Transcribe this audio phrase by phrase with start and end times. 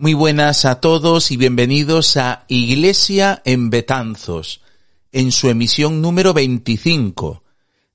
[0.00, 4.60] Muy buenas a todos y bienvenidos a Iglesia en Betanzos,
[5.10, 7.42] en su emisión número 25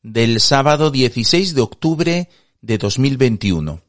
[0.02, 2.30] del sábado 16 de octubre
[2.60, 3.80] de 2021.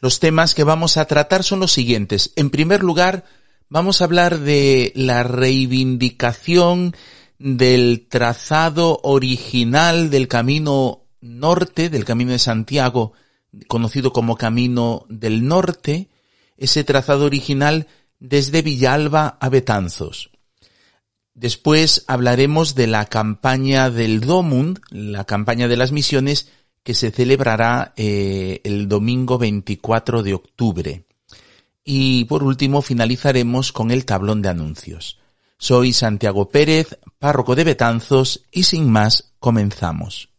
[0.00, 2.32] Los temas que vamos a tratar son los siguientes.
[2.34, 3.26] En primer lugar,
[3.68, 6.96] vamos a hablar de la reivindicación
[7.38, 13.12] del trazado original del camino norte, del camino de Santiago,
[13.68, 16.08] conocido como Camino del Norte,
[16.62, 17.88] ese trazado original
[18.20, 20.30] desde Villalba a Betanzos.
[21.34, 26.48] Después hablaremos de la campaña del Domund, la campaña de las misiones,
[26.84, 31.04] que se celebrará eh, el domingo 24 de octubre.
[31.84, 35.18] Y por último finalizaremos con el tablón de anuncios.
[35.58, 40.31] Soy Santiago Pérez, párroco de Betanzos, y sin más comenzamos.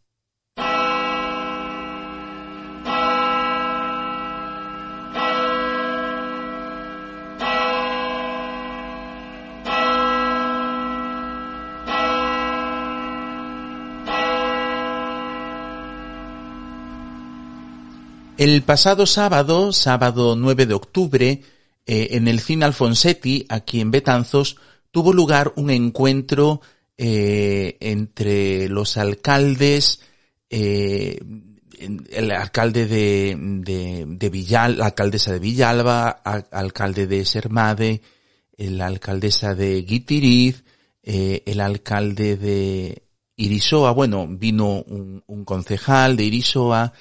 [18.43, 21.41] El pasado sábado, sábado 9 de octubre,
[21.85, 24.57] eh, en el Cine Alfonsetti, aquí en Betanzos,
[24.91, 26.59] tuvo lugar un encuentro
[26.97, 30.01] eh, entre los alcaldes,
[30.49, 31.17] eh,
[31.79, 38.01] el alcalde de, de, Villal, la alcaldesa de Villalba, alcalde de Sermade,
[38.57, 40.65] la alcaldesa de Guitiriz,
[41.01, 43.03] el alcalde de
[43.37, 46.91] Irisoa, bueno, vino un, un concejal de Irisoa,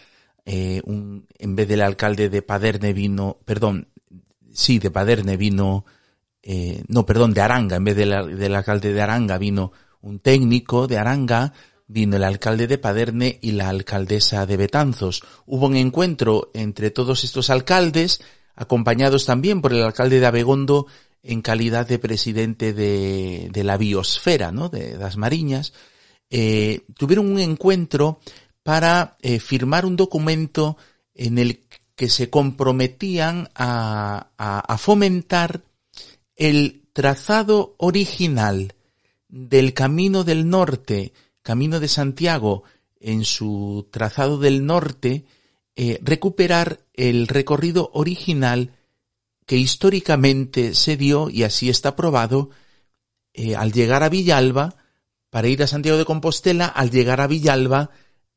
[0.44, 3.88] eh, un, en vez del alcalde de Paderne vino, perdón,
[4.53, 5.84] sí, de Paderne vino,
[6.42, 10.98] eh, no, perdón, de Aranga, en vez del alcalde de Aranga vino un técnico de
[10.98, 11.53] Aranga,
[11.86, 15.22] vino el alcalde de Paderne y la alcaldesa de Betanzos.
[15.47, 18.20] Hubo un encuentro entre todos estos alcaldes,
[18.54, 20.86] acompañados también por el alcalde de Abegondo
[21.22, 24.69] en calidad de presidente de, de la biosfera, ¿no?
[24.69, 25.72] De las Mariñas.
[26.30, 28.20] Eh, tuvieron un encuentro
[28.62, 30.77] para eh, firmar un documento
[31.15, 31.65] en el
[31.95, 34.28] que se comprometían a,
[34.78, 35.62] fomentar
[36.37, 38.75] el trazado original
[39.28, 41.12] del Camino del Norte,
[41.43, 42.65] Camino de Santiago,
[42.99, 45.25] en su trazado del norte,
[45.75, 48.71] eh, recuperar el recorrido original
[49.47, 52.51] que históricamente se dio, y así está probado,
[53.33, 54.77] eh, al llegar a Villalba,
[55.31, 57.91] para ir a Santiago de Compostela, al llegar a Villalba,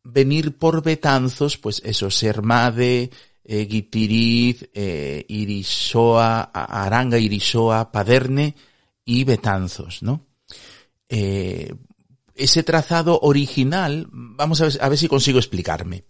[0.06, 3.10] venir por Betanzos, pues eso, Sermade,
[3.44, 8.56] eh, Guitiriz, eh, Irisoa, Aranga, Irisoa, Paderne
[9.04, 10.28] y Betanzos, ¿no?
[11.10, 11.74] Eh,
[12.36, 16.04] ese trazado original, vamos a ver, a ver si consigo explicarme.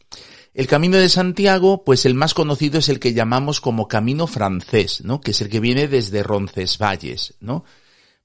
[0.54, 5.04] El camino de Santiago, pues el más conocido es el que llamamos como camino francés,
[5.04, 5.20] ¿no?
[5.22, 7.66] Que es el que viene desde Roncesvalles, ¿no?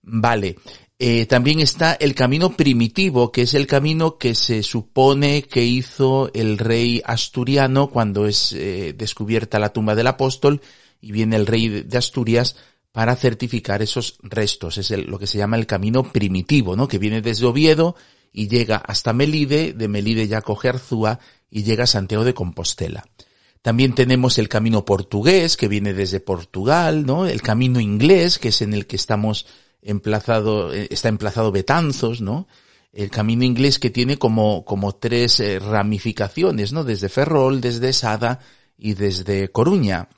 [0.02, 0.56] Vale.
[1.02, 6.30] Eh, también está el camino primitivo, que es el camino que se supone que hizo
[6.34, 10.60] el rey asturiano cuando es eh, descubierta la tumba del apóstol
[11.00, 12.56] y viene el rey de Asturias
[12.92, 14.76] para certificar esos restos.
[14.76, 16.86] Es lo que se llama el camino primitivo, ¿no?
[16.86, 17.96] Que viene desde Oviedo
[18.30, 21.18] y llega hasta Melide, de Melide ya coge Arzúa
[21.50, 23.06] y llega a Santiago de Compostela.
[23.62, 27.26] También tenemos el camino portugués, que viene desde Portugal, ¿no?
[27.26, 29.46] El camino inglés, que es en el que estamos
[29.82, 32.48] emplazado, eh, está emplazado Betanzos, ¿no?
[32.92, 36.84] El camino inglés que tiene como, como tres eh, ramificaciones, ¿no?
[36.84, 38.40] Desde Ferrol, desde Sada
[38.76, 40.08] y desde Coruña.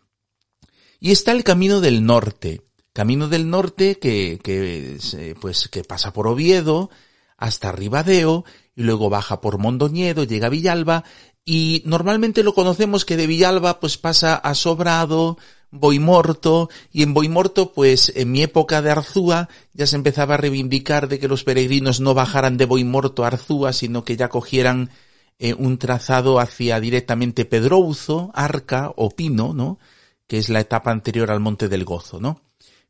[1.01, 2.63] Y está el camino del norte.
[2.93, 4.99] Camino del norte que, que,
[5.41, 6.91] pues, que pasa por Oviedo
[7.39, 8.45] hasta Ribadeo
[8.77, 11.05] y luego baja por Mondoñedo, llega a Villalba
[11.45, 15.39] y normalmente lo conocemos que de Villalba pues pasa a Sobrado,
[15.73, 21.09] Boimorto, y en Boimorto, pues en mi época de Arzúa, ya se empezaba a reivindicar
[21.09, 24.91] de que los peregrinos no bajaran de Boimorto a Arzúa, sino que ya cogieran
[25.39, 29.79] eh, un trazado hacia directamente Pedrouzo, Arca o Pino, ¿no?
[30.27, 32.43] Que es la etapa anterior al Monte del Gozo, ¿no?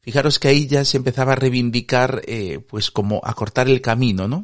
[0.02, 4.26] Fijaros que ahí ya se empezaba a reivindicar, eh, pues como a cortar el camino,
[4.26, 4.42] ¿no?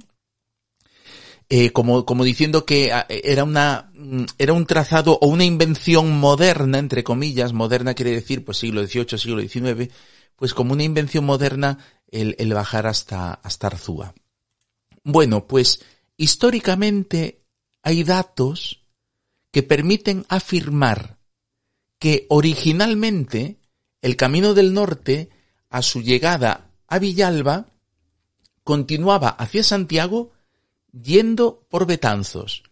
[1.50, 6.18] Eh, como, como diciendo que ah, era una, mm, era un trazado o una invención
[6.18, 9.92] moderna, entre comillas, moderna quiere decir pues siglo XVIII, siglo XIX,
[10.36, 11.78] pues como una invención moderna
[12.10, 14.14] el, el bajar hasta, hasta Arzúa.
[15.04, 15.80] Bueno, pues
[16.16, 17.42] históricamente
[17.82, 18.84] hay datos
[19.50, 21.18] que permiten afirmar
[21.98, 23.58] que originalmente
[24.02, 25.30] el camino del norte,
[25.70, 27.66] a su llegada a Villalba,
[28.64, 30.32] continuaba hacia Santiago
[30.92, 32.62] yendo por Betanzos,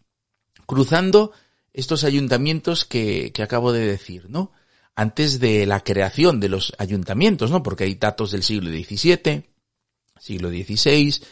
[0.66, 1.32] cruzando
[1.72, 4.52] estos ayuntamientos que, que acabo de decir, ¿no?
[4.94, 7.62] Antes de la creación de los ayuntamientos, ¿no?
[7.62, 9.44] Porque hay datos del siglo XVII,
[10.18, 11.22] siglo XVI.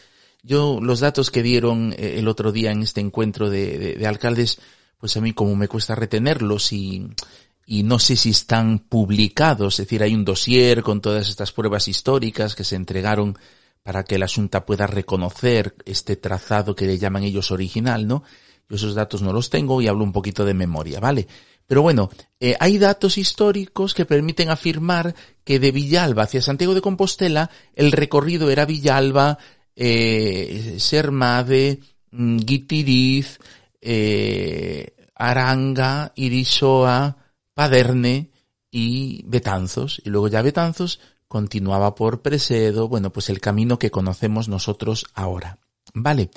[0.43, 4.59] Yo, los datos que dieron eh, el otro día en este encuentro de, de alcaldes,
[4.99, 7.07] pues a mí como me cuesta retenerlos y,
[7.65, 11.87] y no sé si están publicados, es decir, hay un dossier con todas estas pruebas
[11.87, 13.37] históricas que se entregaron
[13.85, 18.23] para que la Asunta pueda reconocer este trazado que le llaman ellos original, ¿no?
[18.67, 21.27] Yo esos datos no los tengo y hablo un poquito de memoria, ¿vale?
[21.67, 22.09] Pero bueno,
[22.39, 27.91] eh, hay datos históricos que permiten afirmar que de Villalba hacia Santiago de Compostela el
[27.91, 29.37] recorrido era Villalba,
[29.75, 31.79] eh, Sermade,
[32.09, 33.37] mm, Guitiriz,
[33.81, 37.17] eh, Aranga, Irisoa,
[37.53, 38.31] Paderne
[38.71, 40.01] y Betanzos.
[40.03, 45.59] Y luego ya Betanzos continuaba por Presedo, bueno, pues el camino que conocemos nosotros ahora.
[45.93, 46.29] Vale.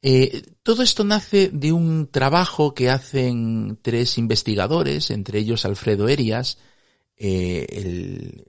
[0.00, 6.58] Eh, todo esto nace de un trabajo que hacen tres investigadores, entre ellos Alfredo Erias,
[7.16, 7.66] eh,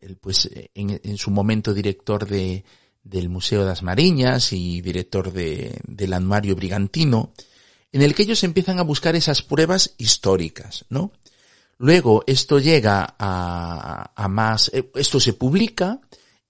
[0.01, 2.63] el, pues en, en, su momento director de,
[3.03, 7.33] del Museo de las Mariñas y director de, del Anuario Brigantino,
[7.91, 11.11] en el que ellos empiezan a buscar esas pruebas históricas, ¿no?
[11.79, 16.01] Luego esto llega a, a más, eh, esto se publica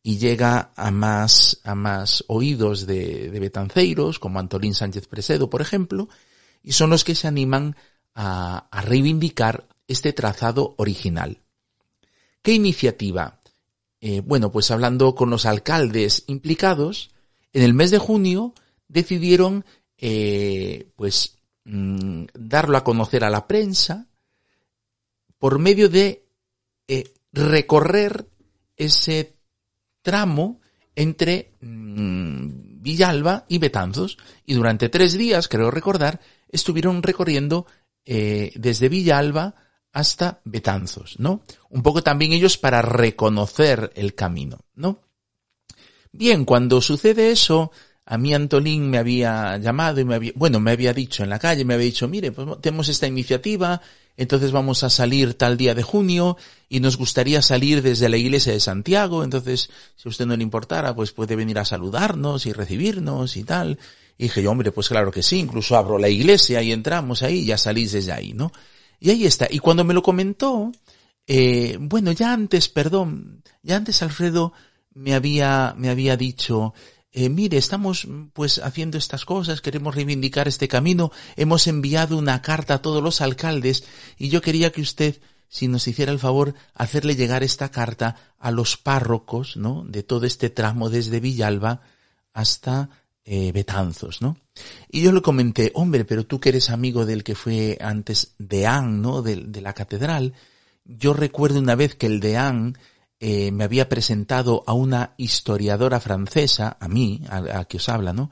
[0.01, 5.61] y llega a más, a más oídos de, de betanceiros, como Antolín Sánchez Presedo, por
[5.61, 6.09] ejemplo,
[6.63, 7.75] y son los que se animan
[8.15, 11.41] a, a reivindicar este trazado original.
[12.41, 13.39] ¿Qué iniciativa?
[14.01, 17.11] Eh, bueno, pues hablando con los alcaldes implicados,
[17.53, 18.53] en el mes de junio
[18.87, 19.63] decidieron,
[19.97, 24.07] eh, pues, mm, darlo a conocer a la prensa,
[25.39, 26.27] por medio de
[26.87, 28.27] eh, recorrer
[28.77, 29.37] ese
[30.01, 30.61] tramo
[30.95, 34.17] entre mmm, Villalba y Betanzos.
[34.45, 36.19] Y durante tres días, creo recordar,
[36.49, 37.65] estuvieron recorriendo
[38.05, 39.55] eh, desde Villalba
[39.91, 41.43] hasta Betanzos, ¿no?
[41.69, 45.01] Un poco también ellos para reconocer el camino, ¿no?
[46.11, 47.71] Bien, cuando sucede eso,
[48.05, 51.39] a mí Antolín me había llamado y me había, bueno, me había dicho en la
[51.39, 53.81] calle, me había dicho, mire, pues tenemos esta iniciativa,
[54.19, 56.35] entonces vamos a salir tal día de junio
[56.67, 60.43] y nos gustaría salir desde la iglesia de Santiago, entonces si a usted no le
[60.43, 63.79] importara, pues puede venir a saludarnos y recibirnos y tal.
[64.17, 67.39] Y dije yo, hombre, pues claro que sí, incluso abro la iglesia y entramos ahí
[67.39, 68.51] y ya salís desde ahí, ¿no?
[68.99, 69.47] Y ahí está.
[69.49, 70.73] Y cuando me lo comentó,
[71.25, 74.51] eh, bueno, ya antes, perdón, ya antes Alfredo
[74.93, 76.73] me había, me había dicho,
[77.11, 82.75] eh, mire, estamos pues haciendo estas cosas, queremos reivindicar este camino, hemos enviado una carta
[82.75, 83.83] a todos los alcaldes
[84.17, 88.51] y yo quería que usted, si nos hiciera el favor, hacerle llegar esta carta a
[88.51, 89.85] los párrocos, ¿no?
[89.87, 91.81] De todo este tramo desde Villalba
[92.31, 92.91] hasta
[93.25, 94.37] eh, Betanzos, ¿no?
[94.91, 99.01] Y yo le comenté, hombre, pero tú que eres amigo del que fue antes deán,
[99.01, 99.23] ¿no?
[99.23, 100.35] De, de la catedral,
[100.85, 102.77] yo recuerdo una vez que el deán
[103.19, 108.13] eh, me había presentado a una historiadora francesa, a mí, a, a, que os habla,
[108.13, 108.31] ¿no?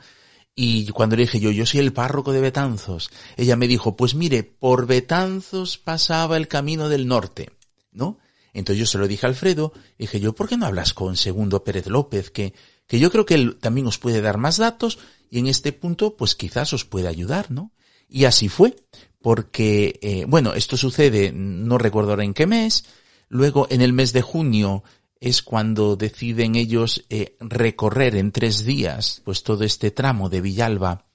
[0.55, 4.15] Y cuando le dije yo, yo soy el párroco de Betanzos, ella me dijo, pues
[4.15, 7.51] mire, por Betanzos pasaba el camino del norte,
[7.91, 8.17] ¿no?
[8.53, 11.15] Entonces yo se lo dije a Alfredo, y dije yo, ¿por qué no hablas con
[11.15, 12.31] Segundo Pérez López?
[12.31, 12.53] Que,
[12.87, 14.97] que yo creo que él también os puede dar más datos
[15.29, 17.71] y en este punto, pues quizás os puede ayudar, ¿no?
[18.09, 18.75] Y así fue,
[19.21, 22.85] porque, eh, bueno, esto sucede, no recuerdo ahora en qué mes,
[23.29, 24.83] Luego, en el mes de junio,
[25.19, 31.05] es cuando deciden ellos eh, recorrer en tres días, pues todo este tramo de Villalba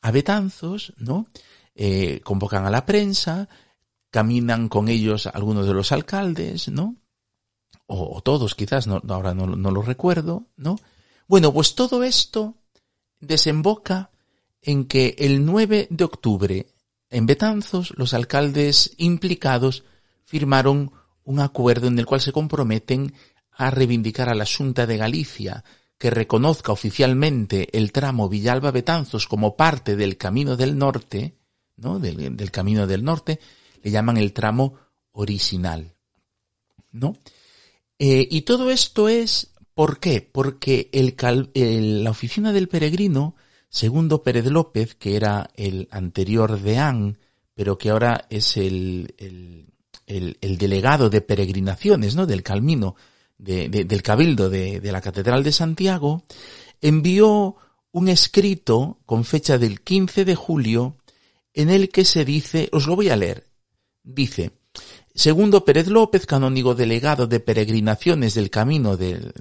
[0.00, 1.26] a Betanzos, ¿no?
[1.74, 3.48] Eh, convocan a la prensa,
[4.10, 6.96] caminan con ellos algunos de los alcaldes, ¿no?
[7.86, 10.76] O, todos quizás, no, ahora no, no lo recuerdo, ¿no?
[11.26, 12.54] Bueno, pues todo esto
[13.18, 14.10] desemboca
[14.62, 16.66] en que el 9 de octubre
[17.10, 19.84] en Betanzos los alcaldes implicados
[20.24, 20.92] firmaron
[21.24, 23.14] un acuerdo en el cual se comprometen
[23.52, 25.64] a reivindicar a la Junta de Galicia
[25.98, 31.36] que reconozca oficialmente el tramo Villalba-Betanzos como parte del Camino del Norte,
[31.76, 31.98] ¿no?
[31.98, 33.38] Del, del, Camino del Norte,
[33.82, 34.76] le llaman el tramo
[35.12, 35.94] original,
[36.90, 37.18] ¿no?
[37.98, 40.22] Eh, y todo esto es, ¿por qué?
[40.22, 41.14] Porque el,
[42.02, 43.34] la oficina del peregrino
[43.68, 47.18] Segundo Pérez López, que era el anterior deán,
[47.54, 49.66] pero que ahora es el, el,
[50.10, 52.26] el, delegado de peregrinaciones, ¿no?
[52.26, 52.96] Del Calmino,
[53.38, 56.24] de, del Cabildo de, de la Catedral de Santiago,
[56.80, 57.56] envió
[57.92, 60.96] un escrito con fecha del 15 de julio
[61.54, 63.46] en el que se dice, os lo voy a leer,
[64.02, 64.52] dice,
[65.14, 69.32] segundo Pérez López, canónigo delegado de peregrinaciones del camino del,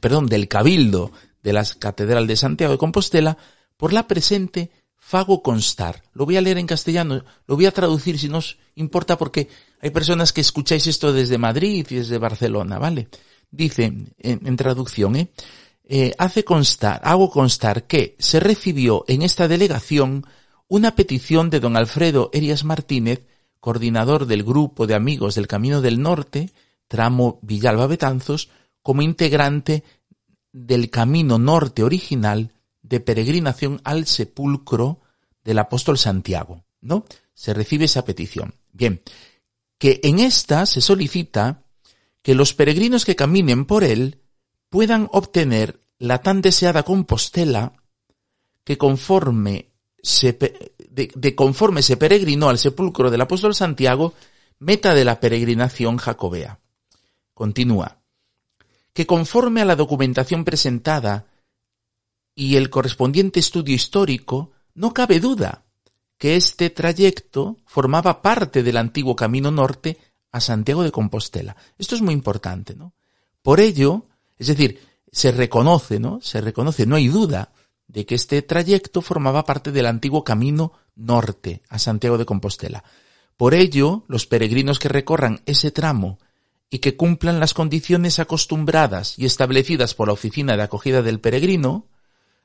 [0.00, 1.10] perdón, del Cabildo
[1.42, 3.38] de la Catedral de Santiago de Compostela,
[3.76, 6.02] por la presente fago constar.
[6.12, 9.48] Lo voy a leer en castellano, lo voy a traducir si nos importa porque
[9.80, 13.08] hay personas que escucháis esto desde Madrid y desde Barcelona, ¿vale?
[13.50, 15.30] Dice en, traducción, ¿eh?
[15.84, 16.12] ¿eh?
[16.18, 20.26] hace constar, hago constar que se recibió en esta delegación
[20.68, 23.24] una petición de don Alfredo Erias Martínez,
[23.60, 26.50] coordinador del grupo de amigos del Camino del Norte,
[26.88, 28.50] tramo Villalba Betanzos,
[28.82, 29.82] como integrante
[30.52, 35.00] del Camino Norte original de peregrinación al sepulcro
[35.42, 37.04] del apóstol Santiago, ¿no?
[37.34, 38.54] Se recibe esa petición.
[38.72, 39.00] Bien,
[39.78, 41.64] que en esta se solicita
[42.22, 44.20] que los peregrinos que caminen por él
[44.68, 47.72] puedan obtener la tan deseada Compostela
[48.64, 50.36] que conforme se,
[50.90, 54.14] de, conforme se peregrinó al sepulcro del apóstol Santiago,
[54.58, 56.60] meta de la peregrinación jacobea.
[57.32, 58.02] Continúa.
[58.92, 61.26] Que conforme a la documentación presentada
[62.34, 65.67] y el correspondiente estudio histórico, no cabe duda
[66.18, 69.98] que este trayecto formaba parte del antiguo camino norte
[70.32, 71.56] a Santiago de Compostela.
[71.78, 72.92] Esto es muy importante, ¿no?
[73.42, 74.06] Por ello,
[74.36, 76.20] es decir, se reconoce, ¿no?
[76.20, 77.52] Se reconoce, no hay duda
[77.86, 82.84] de que este trayecto formaba parte del antiguo camino norte a Santiago de Compostela.
[83.36, 86.18] Por ello, los peregrinos que recorran ese tramo
[86.68, 91.86] y que cumplan las condiciones acostumbradas y establecidas por la oficina de acogida del peregrino,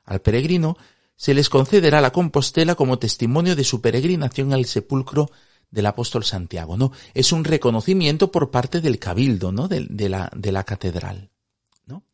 [0.04, 0.78] al peregrino
[1.16, 5.30] se les concederá la Compostela como testimonio de su peregrinación al sepulcro
[5.70, 6.92] del apóstol Santiago, ¿no?
[7.14, 9.68] Es un reconocimiento por parte del cabildo, ¿no?
[9.68, 11.30] De, la, de la catedral,
[11.86, 12.04] ¿no?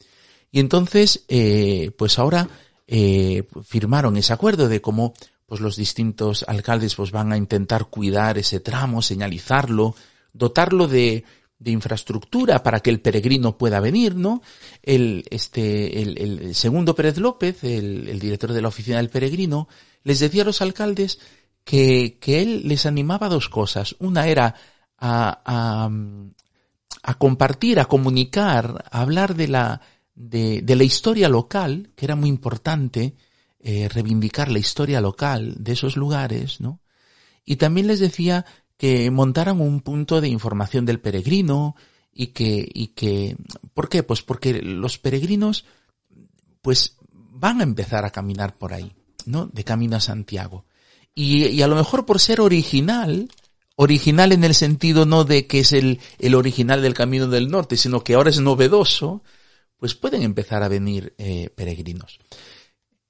[0.50, 2.48] Y entonces, eh, pues ahora
[2.86, 5.14] eh, firmaron ese acuerdo de cómo
[5.46, 9.94] pues los distintos alcaldes pues van a intentar cuidar ese tramo, señalizarlo,
[10.32, 11.24] dotarlo de,
[11.60, 14.42] de infraestructura para que el peregrino pueda venir, ¿no?
[14.82, 19.68] El, este, el, el segundo Pérez López, el, el, director de la oficina del peregrino,
[20.02, 21.20] les decía a los alcaldes
[21.62, 23.94] que, que él les animaba dos cosas.
[23.98, 24.54] Una era
[24.96, 25.90] a, a,
[27.02, 29.82] a compartir, a comunicar, a hablar de la,
[30.14, 33.16] de, de la historia local, que era muy importante,
[33.58, 36.80] eh, reivindicar la historia local de esos lugares, ¿no?
[37.44, 38.46] Y también les decía
[38.80, 41.76] que montaran un punto de información del peregrino
[42.14, 43.36] y que, y que,
[43.74, 44.02] ¿por qué?
[44.02, 45.66] Pues porque los peregrinos,
[46.62, 48.90] pues van a empezar a caminar por ahí,
[49.26, 49.48] ¿no?
[49.48, 50.64] De camino a Santiago.
[51.14, 53.28] Y, y a lo mejor por ser original,
[53.76, 57.76] original en el sentido no de que es el, el original del Camino del Norte,
[57.76, 59.22] sino que ahora es novedoso,
[59.76, 62.18] pues pueden empezar a venir eh, peregrinos.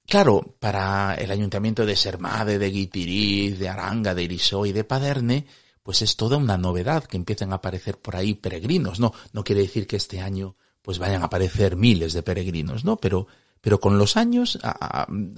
[0.05, 5.45] Claro, para el ayuntamiento de Sermade, de Guitiriz, de Aranga, de Irisó y de Paderne,
[5.83, 8.99] pues es toda una novedad que empiecen a aparecer por ahí peregrinos.
[8.99, 12.97] No, no quiere decir que este año pues vayan a aparecer miles de peregrinos, ¿no?
[12.97, 13.27] Pero,
[13.61, 14.59] pero con los años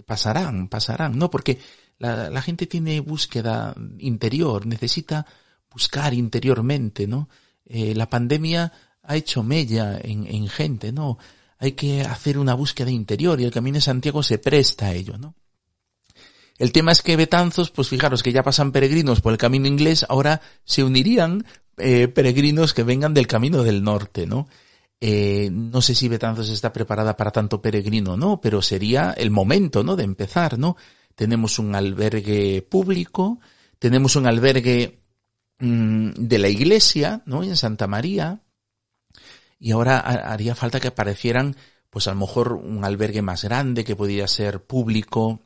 [0.05, 1.29] pasarán, pasarán, ¿no?
[1.29, 1.59] Porque
[1.97, 5.25] la, gente tiene búsqueda interior, necesita
[5.71, 7.29] buscar interiormente, ¿no?
[7.65, 8.71] Eh, la pandemia
[9.03, 11.17] ha hecho mella en, en gente, ¿no?
[11.57, 15.17] Hay que hacer una búsqueda interior y el Camino de Santiago se presta a ello,
[15.17, 15.35] ¿no?
[16.57, 20.05] El tema es que Betanzos, pues fijaros que ya pasan peregrinos por el camino inglés,
[20.07, 21.45] ahora se unirían
[21.77, 24.47] eh, peregrinos que vengan del camino del norte, ¿no?
[25.01, 28.39] Eh, no sé si Betanzos está preparada para tanto peregrino, ¿no?
[28.39, 29.95] Pero sería el momento, ¿no?
[29.95, 30.77] De empezar, ¿no?
[31.15, 33.39] Tenemos un albergue público,
[33.79, 35.01] tenemos un albergue
[35.59, 37.43] mmm, de la iglesia, ¿no?
[37.43, 38.43] En Santa María.
[39.59, 41.55] Y ahora haría falta que aparecieran,
[41.89, 45.41] pues a lo mejor un albergue más grande que podría ser público,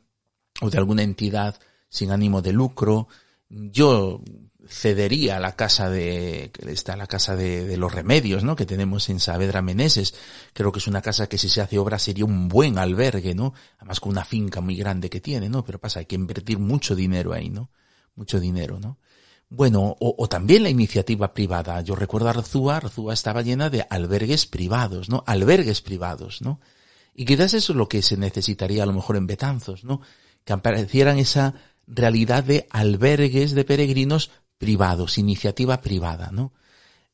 [0.60, 3.08] o de alguna entidad sin ánimo de lucro.
[3.48, 4.22] Yo
[4.68, 8.54] cedería la casa de, está la casa de, los remedios, ¿no?
[8.54, 10.14] Que tenemos en Saavedra Meneses.
[10.52, 13.54] Creo que es una casa que si se hace obra sería un buen albergue, ¿no?
[13.78, 15.64] Además con una finca muy grande que tiene, ¿no?
[15.64, 17.70] Pero pasa, hay que invertir mucho dinero ahí, ¿no?
[18.14, 18.98] Mucho dinero, ¿no?
[19.48, 21.80] Bueno, o, o también la iniciativa privada.
[21.80, 25.24] Yo recuerdo a Arzúa, Arzúa estaba llena de albergues privados, ¿no?
[25.26, 26.60] Albergues privados, ¿no?
[27.14, 30.02] Y quizás eso es lo que se necesitaría a lo mejor en Betanzos, ¿no?
[30.48, 31.52] Que aparecieran esa
[31.86, 36.54] realidad de albergues de peregrinos privados, iniciativa privada, ¿no?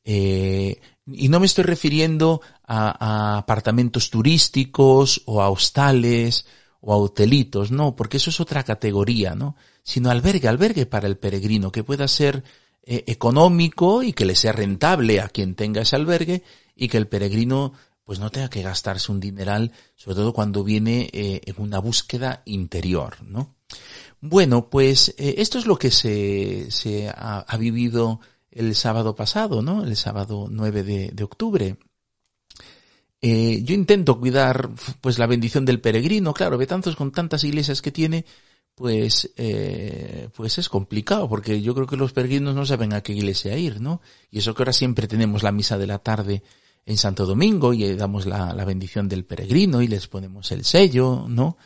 [0.05, 6.45] Eh, y no me estoy refiriendo a, a, apartamentos turísticos o a hostales
[6.79, 9.57] o a hotelitos, no, porque eso es otra categoría, ¿no?
[9.83, 12.41] Sino albergue, albergue para el peregrino, que pueda ser
[12.83, 16.41] eh, económico y que le sea rentable a quien tenga ese albergue
[16.73, 17.73] y que el peregrino
[18.05, 22.43] pues no tenga que gastarse un dineral, sobre todo cuando viene eh, en una búsqueda
[22.45, 23.55] interior, ¿no?
[24.21, 28.21] Bueno, pues eh, esto es lo que se, se ha, ha, vivido
[28.55, 29.83] el sábado pasado, ¿no?
[29.83, 31.77] El sábado 9 de, octubre.
[33.21, 34.69] Eh, yo intento cuidar
[35.01, 38.25] pues la bendición del peregrino, claro, Betanzos con tantas iglesias que tiene,
[38.75, 43.13] pues, eh, pues es complicado, porque yo creo que los peregrinos no saben a qué
[43.13, 44.01] iglesia ir, ¿no?
[44.31, 46.43] Y eso que ahora siempre tenemos la misa de la tarde
[46.85, 51.25] en Santo Domingo y damos la, la bendición del peregrino y les ponemos el sello,
[51.27, 51.57] ¿no?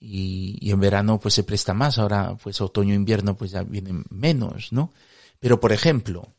[0.00, 4.72] Y, en verano pues se presta más, ahora pues otoño invierno pues ya vienen menos,
[4.72, 4.92] ¿no?
[5.38, 6.34] Pero por ejemplo,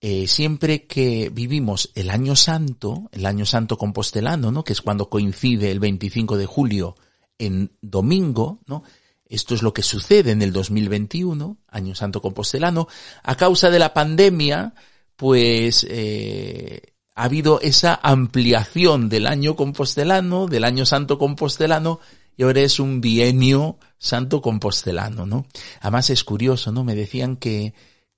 [0.00, 4.64] eh, siempre que vivimos el año santo, el año santo compostelano, ¿no?
[4.64, 6.96] Que es cuando coincide el 25 de julio
[7.38, 8.82] en domingo, ¿no?
[9.26, 12.88] Esto es lo que sucede en el 2021, año santo compostelano,
[13.22, 14.74] a causa de la pandemia,
[15.16, 22.00] pues eh, ha habido esa ampliación del año compostelano, del año santo compostelano,
[22.36, 25.46] y ahora es un bienio santo compostelano, ¿no?
[25.80, 26.82] Además es curioso, ¿no?
[26.84, 27.74] Me decían que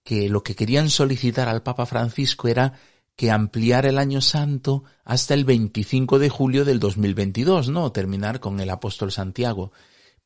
[0.06, 2.74] que lo que querían solicitar al Papa Francisco era
[3.16, 7.90] que ampliara el año santo hasta el 25 de julio del 2022, ¿no?
[7.90, 9.72] Terminar con el apóstol Santiago.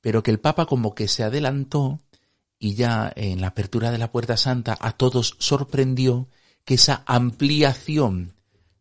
[0.02, 1.98] Pero que el Papa como que se adelantó
[2.58, 6.28] y ya en la apertura de la Puerta Santa a todos sorprendió
[6.66, 8.34] que esa ampliación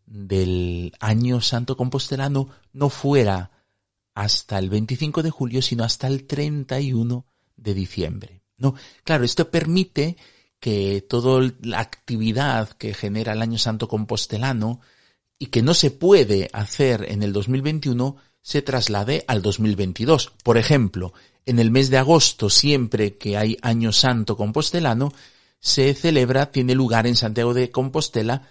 [0.10, 3.52] del año santo compostelano no fuera
[4.16, 7.26] hasta el 25 de julio, sino hasta el 31
[7.56, 8.42] de diciembre.
[8.58, 10.18] No, claro, esto permite
[10.60, 14.82] que toda la actividad que genera el Año Santo Compostelano
[15.38, 20.34] y que no se puede hacer en el 2021 se traslade al 2022.
[20.44, 21.14] Por ejemplo,
[21.46, 25.14] en el mes de agosto, siempre que hay Año Santo Compostelano,
[25.62, 28.50] se celebra, tiene lugar en Santiago de Compostela,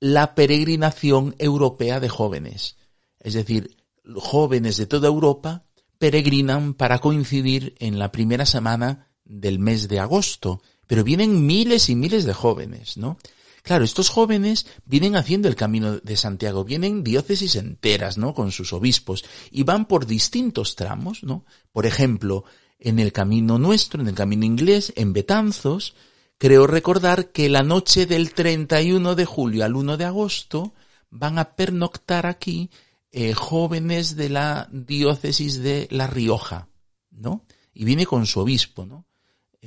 [0.00, 2.76] la peregrinación europea de jóvenes.
[3.20, 3.76] Es decir,
[4.14, 5.64] jóvenes de toda Europa
[5.98, 11.94] peregrinan para coincidir en la primera semana del mes de agosto pero vienen miles y
[11.94, 13.18] miles de jóvenes, ¿no?
[13.62, 18.32] Claro, estos jóvenes vienen haciendo el camino de Santiago, vienen diócesis enteras, ¿no?
[18.32, 21.44] Con sus obispos y van por distintos tramos, ¿no?
[21.72, 22.44] Por ejemplo,
[22.78, 25.94] en el camino nuestro, en el camino inglés, en Betanzos,
[26.38, 30.74] creo recordar que la noche del 31 de julio al 1 de agosto
[31.10, 32.70] van a pernoctar aquí
[33.10, 36.68] eh, jóvenes de la diócesis de La Rioja,
[37.10, 37.44] ¿no?
[37.72, 39.06] Y viene con su obispo, ¿no?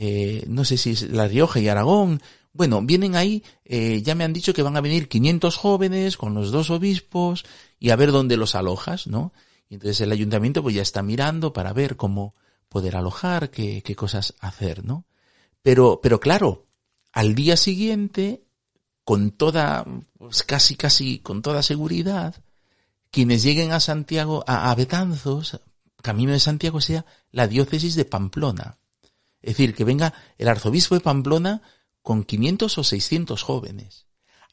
[0.01, 2.21] eh, no sé si es La Rioja y Aragón.
[2.53, 6.33] Bueno, vienen ahí, eh, ya me han dicho que van a venir 500 jóvenes con
[6.33, 7.43] los dos obispos
[7.79, 9.33] y a ver dónde los alojas, ¿no?
[9.69, 12.33] Entonces el ayuntamiento pues ya está mirando para ver cómo
[12.69, 15.05] poder alojar, qué, qué cosas hacer, ¿no?
[15.61, 16.67] Pero, pero claro,
[17.11, 18.43] al día siguiente,
[19.03, 19.85] con toda,
[20.17, 22.35] pues casi, casi, con toda seguridad,
[23.11, 25.59] quienes lleguen a Santiago, a, Betanzos,
[26.01, 28.77] camino de Santiago sea la diócesis de Pamplona.
[29.41, 31.61] Es decir, que venga el arzobispo de Pamplona
[32.01, 34.05] con 500 o 600 jóvenes.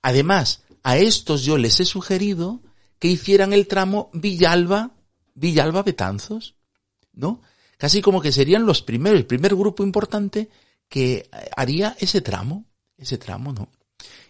[0.03, 2.63] Además, a estos yo les he sugerido
[2.99, 4.93] que hicieran el tramo Villalba,
[5.35, 6.55] Villalba Betanzos,
[7.13, 7.43] ¿no?
[7.79, 10.49] Casi como que serían los primeros, el primer grupo importante
[10.89, 13.71] que haría ese tramo, ese tramo, ¿no?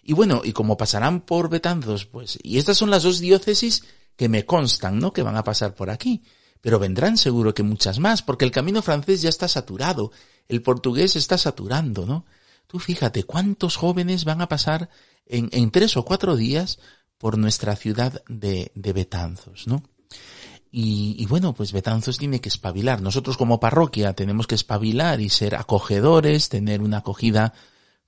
[0.03, 3.85] Y bueno, y como pasarán por Betanzos, pues, y estas son las dos diócesis
[4.17, 5.13] que me constan, ¿no?
[5.13, 6.23] Que van a pasar por aquí.
[6.61, 10.13] Pero vendrán seguro que muchas más, porque el camino francés ya está saturado
[10.49, 12.25] el portugués está saturando, ¿no?
[12.67, 14.89] Tú fíjate cuántos jóvenes van a pasar
[15.27, 16.79] en, en tres o cuatro días
[17.19, 19.83] por nuestra ciudad de, de Betanzos, ¿no?
[20.79, 23.01] Y, y, bueno, pues Betanzos tiene que espabilar.
[23.01, 27.55] Nosotros como parroquia tenemos que espabilar y ser acogedores, tener una acogida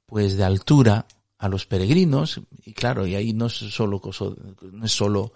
[0.04, 1.07] pues de altura
[1.38, 2.42] a los peregrinos.
[2.66, 4.26] Y claro, y ahí no es solo cosa,
[4.70, 5.33] no es solo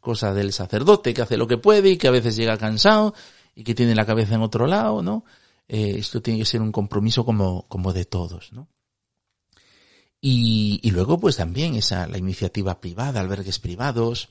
[0.00, 3.14] cosa del sacerdote que hace lo que puede y que a veces llega cansado
[3.54, 5.24] y que tiene la cabeza en otro lado, ¿no?
[5.68, 8.68] eh, esto tiene que ser un compromiso como, como de todos, ¿no?
[10.20, 14.30] Y, y luego, pues también esa, la iniciativa privada, albergues privados,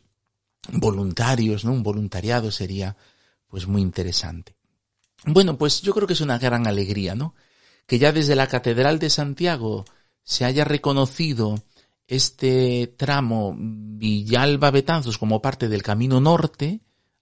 [0.70, 1.72] voluntarios, ¿no?
[1.74, 2.96] Un voluntariado sería,
[3.48, 4.56] pues, muy interesante.
[5.26, 7.34] Bueno, pues yo creo que es una gran alegría, ¿no?
[7.88, 9.86] Que ya desde la Catedral de Santiago
[10.24, 11.64] se haya reconocido
[12.08, 16.82] este tramo Villalba Betanzos como parte del camino norte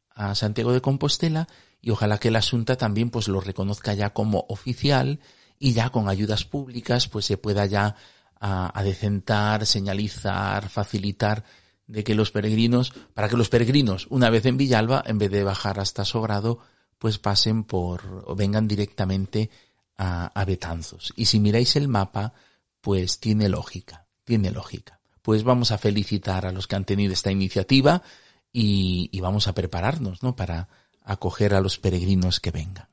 [0.09, 1.47] a Santiago de Compostela
[1.81, 5.19] y ojalá que el asunto también pues lo reconozca ya como oficial
[5.59, 7.95] y ya con ayudas públicas pues se pueda ya
[8.39, 11.43] a, a decentar, señalizar, facilitar
[11.91, 15.43] de que los peregrinos, para que los peregrinos, una vez en Villalba, en vez de
[15.43, 16.59] bajar hasta Sobrado,
[16.97, 19.49] pues pasen por, o vengan directamente
[19.97, 21.13] a, Betanzos.
[21.15, 22.33] Y si miráis el mapa,
[22.79, 24.99] pues tiene lógica, tiene lógica.
[25.21, 28.01] Pues vamos a felicitar a los que han tenido esta iniciativa
[28.51, 30.35] y, y vamos a prepararnos, ¿no?
[30.35, 30.69] Para
[31.03, 32.87] acoger a los peregrinos que vengan.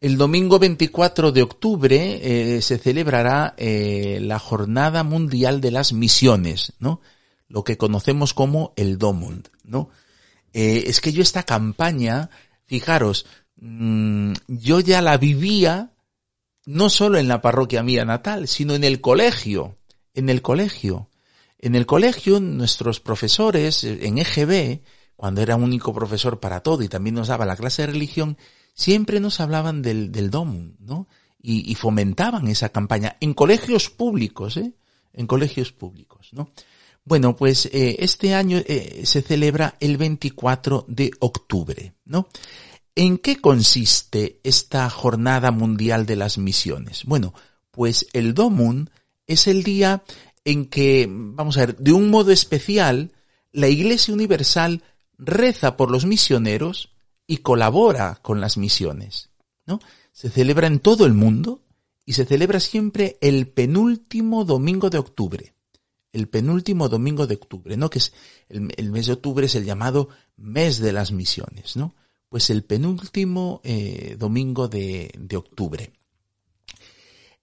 [0.00, 6.72] El domingo 24 de octubre eh, se celebrará eh, la Jornada Mundial de las Misiones,
[6.78, 7.02] ¿no?
[7.48, 9.90] Lo que conocemos como el Domund, ¿no?
[10.54, 12.30] Eh, es que yo esta campaña,
[12.64, 15.92] fijaros, mmm, yo ya la vivía
[16.64, 19.76] no solo en la parroquia mía natal, sino en el colegio,
[20.14, 21.10] en el colegio.
[21.58, 24.80] En el colegio, nuestros profesores, en EGB,
[25.14, 28.38] cuando era único profesor para todo y también nos daba la clase de religión,
[28.80, 31.06] siempre nos hablaban del, del ¿no?
[31.42, 34.72] Y, y, fomentaban esa campaña en colegios públicos, ¿eh?
[35.12, 36.50] En colegios públicos, ¿no?
[37.04, 42.28] Bueno, pues eh, este año eh, se celebra el 24 de octubre, ¿no?
[42.94, 47.04] ¿En qué consiste esta Jornada Mundial de las Misiones?
[47.04, 47.34] Bueno,
[47.70, 48.90] pues el Domun
[49.26, 50.02] es el día
[50.44, 53.12] en que, vamos a ver, de un modo especial,
[53.52, 54.82] la Iglesia Universal
[55.18, 56.90] reza por los misioneros
[57.30, 59.30] y colabora con las misiones,
[59.64, 59.78] ¿no?
[60.10, 61.62] Se celebra en todo el mundo
[62.04, 65.54] y se celebra siempre el penúltimo domingo de octubre.
[66.12, 67.88] El penúltimo domingo de octubre, ¿no?
[67.88, 68.12] Que es
[68.48, 71.94] el, mes de octubre es el llamado mes de las misiones, ¿no?
[72.28, 75.92] Pues el penúltimo eh, domingo de, de octubre.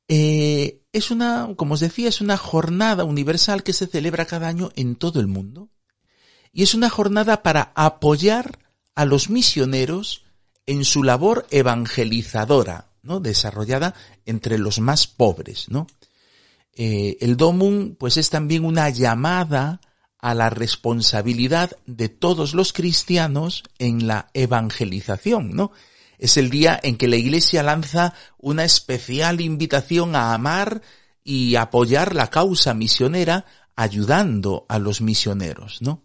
[0.09, 4.69] Eh, es una, como os decía, es una jornada universal que se celebra cada año
[4.75, 5.69] en todo el mundo.
[6.51, 8.66] Y es una jornada para apoyar
[8.97, 10.23] a los misioneros
[10.65, 13.19] en su labor evangelizadora, ¿no?
[13.19, 13.93] Desarrollada
[14.25, 15.85] entre los más pobres, ¿no?
[16.73, 19.81] Eh, el Domum, pues es también una llamada
[20.17, 25.71] a la responsabilidad de todos los cristianos en la evangelización, ¿no?
[26.17, 30.81] Es el día en que la Iglesia lanza una especial invitación a amar
[31.23, 36.01] y apoyar la causa misionera ayudando a los misioneros, ¿no?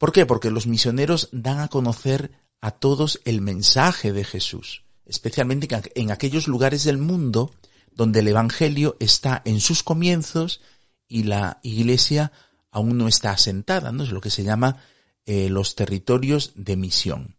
[0.00, 0.24] ¿Por qué?
[0.24, 2.32] Porque los misioneros dan a conocer
[2.62, 7.52] a todos el mensaje de Jesús, especialmente en aquellos lugares del mundo
[7.92, 10.62] donde el Evangelio está en sus comienzos
[11.06, 12.32] y la Iglesia
[12.70, 14.02] aún no está asentada, ¿no?
[14.02, 14.78] Es lo que se llama
[15.26, 17.36] eh, los territorios de misión.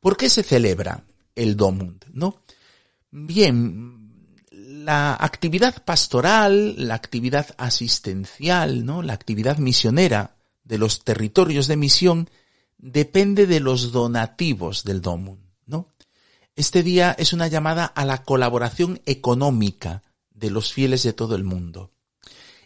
[0.00, 1.04] ¿Por qué se celebra
[1.36, 2.42] el Domund, no?
[3.12, 9.02] Bien, la actividad pastoral, la actividad asistencial, ¿no?
[9.02, 10.35] La actividad misionera
[10.66, 12.28] de los territorios de misión
[12.76, 15.94] depende de los donativos del DOMUN, ¿no?
[16.56, 21.44] Este día es una llamada a la colaboración económica de los fieles de todo el
[21.44, 21.92] mundo.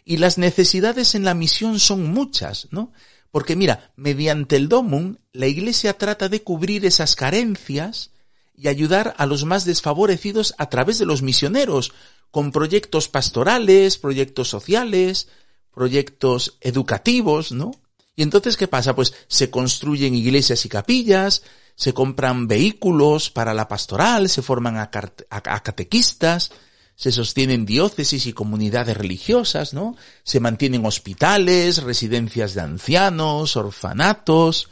[0.03, 2.91] Y las necesidades en la misión son muchas, ¿no?
[3.29, 8.11] Porque mira, mediante el DOMUN, la Iglesia trata de cubrir esas carencias
[8.53, 11.93] y ayudar a los más desfavorecidos a través de los misioneros,
[12.31, 15.27] con proyectos pastorales, proyectos sociales,
[15.71, 17.71] proyectos educativos, ¿no?
[18.15, 18.95] Y entonces, ¿qué pasa?
[18.95, 21.43] Pues se construyen iglesias y capillas,
[21.75, 26.51] se compran vehículos para la pastoral, se forman a, catequistas,
[26.95, 29.95] se sostienen diócesis y comunidades religiosas, ¿no?
[30.23, 34.69] Se mantienen hospitales, residencias de ancianos, orfanatos,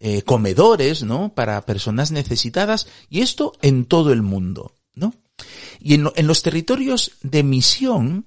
[0.00, 1.32] eh, comedores, ¿no?
[1.32, 5.14] Para personas necesitadas, y esto en todo el mundo, ¿no?
[5.78, 8.26] Y en, en los territorios de misión,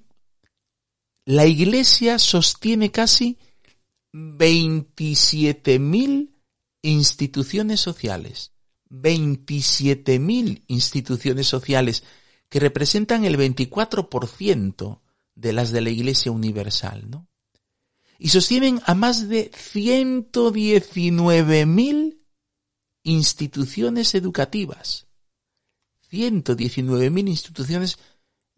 [1.24, 3.38] la iglesia sostiene casi
[4.14, 6.30] 27.000
[6.82, 8.52] instituciones sociales.
[8.88, 12.04] 27.000 instituciones sociales
[12.48, 15.00] que representan el 24%
[15.34, 17.26] de las de la Iglesia Universal, ¿no?
[18.16, 22.18] Y sostienen a más de 119.000
[23.02, 25.08] instituciones educativas.
[26.12, 27.98] 119.000 instituciones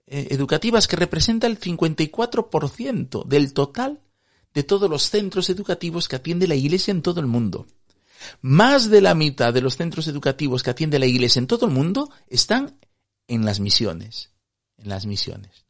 [0.06, 4.02] eh, educativas que representan el 54% del total
[4.56, 7.66] de todos los centros educativos que atiende la Iglesia en todo el mundo.
[8.40, 11.72] Más de la mitad de los centros educativos que atiende la Iglesia en todo el
[11.72, 12.78] mundo están
[13.28, 14.30] en las misiones,
[14.78, 15.66] en las misiones.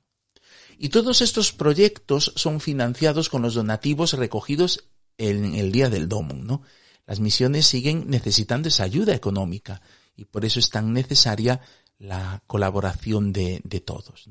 [0.79, 4.85] Y todos estos proyectos son financiados con los donativos recogidos
[5.19, 6.63] en el día del Domo, ¿no?
[7.07, 9.83] Las misiones siguen necesitando esa ayuda económica
[10.15, 11.61] y por eso es tan necesaria
[11.99, 14.29] la colaboración de, de todos.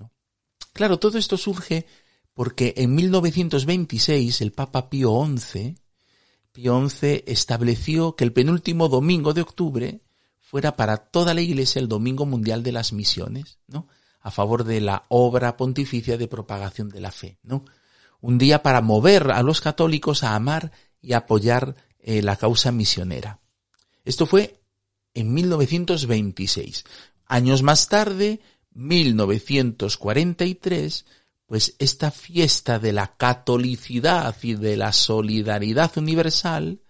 [0.72, 1.86] Claro, todo esto surge
[2.36, 5.78] porque en 1926 el Papa Pío XI,
[6.52, 10.02] Pío XI estableció que el penúltimo domingo de octubre
[10.40, 13.88] fuera para toda la Iglesia el Domingo Mundial de las Misiones, ¿no?
[14.22, 17.66] A favor de la obra pontificia de propagación de la fe, ¿no?
[18.26, 23.40] un día para mover a los católicos a amar y apoyar eh, la causa misionera.
[24.04, 24.64] Esto fue
[25.14, 26.86] en 1926.
[27.28, 28.40] Años más tarde,
[28.74, 31.06] 1943,
[31.46, 36.82] pues esta fiesta de la catolicidad y de la solidaridad universal,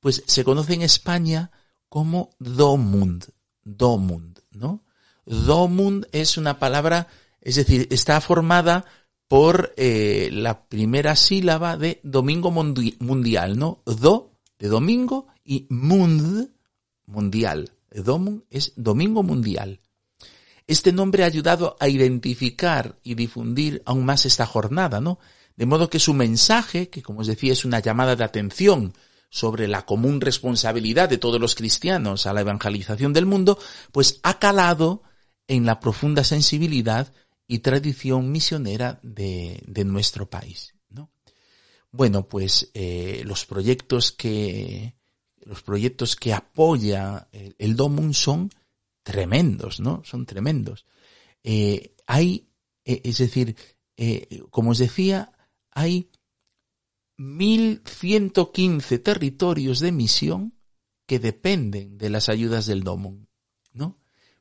[0.00, 1.50] pues se conoce en España
[1.88, 3.26] como Domund,
[3.62, 4.84] Domund, ¿no?
[5.24, 7.08] Domund es una palabra,
[7.40, 8.84] es decir, está formada
[9.26, 13.82] por eh, la primera sílaba de domingo mundial, ¿no?
[13.86, 16.50] Do, de domingo, y mund,
[17.06, 17.70] mundial.
[17.90, 19.80] Domund es domingo mundial.
[20.66, 25.18] Este nombre ha ayudado a identificar y difundir aún más esta jornada, ¿no?
[25.56, 28.94] De modo que su mensaje, que como os decía es una llamada de atención
[29.28, 33.58] sobre la común responsabilidad de todos los cristianos a la evangelización del mundo,
[33.92, 35.02] pues ha calado
[35.48, 37.12] en la profunda sensibilidad
[37.46, 40.74] y tradición misionera de, nuestro país.
[40.88, 41.10] ¿no?
[41.90, 44.94] Bueno, pues eh, los proyectos que
[45.42, 48.50] los proyectos que apoya el, el DOMUN son
[49.04, 50.02] tremendos, ¿no?
[50.04, 50.86] Son tremendos.
[51.44, 52.48] Eh, hay,
[52.84, 53.54] eh, es decir,
[53.96, 55.32] eh, como os decía,
[55.70, 56.10] hay
[57.18, 60.54] 1.115 territorios de misión
[61.06, 63.28] que dependen de las ayudas del DOMUN,
[63.72, 64.00] ¿no?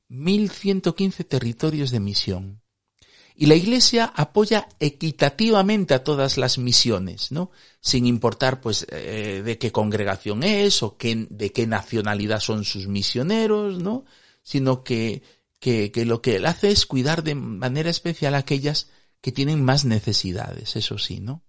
[0.10, 2.62] 1.115 territorios de misión.
[3.36, 7.52] Y la Iglesia apoya equitativamente a todas las misiones, ¿no?
[7.82, 13.80] Sin importar, pues, de qué congregación es o qué, de qué nacionalidad son sus misioneros,
[13.80, 14.06] ¿no?
[14.44, 15.24] Sino que,
[15.60, 18.90] que, que lo que él hace es cuidar de manera especial a aquellas
[19.22, 21.44] que tienen más necesidades, eso sí, ¿no?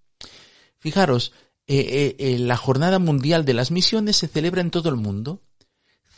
[0.78, 1.32] Fijaros,
[1.66, 5.42] eh, eh, la Jornada Mundial de las Misiones se celebra en todo el mundo.